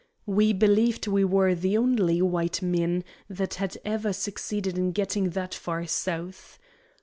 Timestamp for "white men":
2.23-3.03